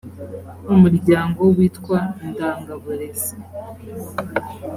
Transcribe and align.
umuryango 0.73 1.41
witwa 1.55 1.97
indangaburezi 2.25 3.35